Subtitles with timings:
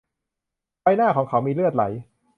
[0.81, 1.83] ใบหน้าของเขามีเลือดไหล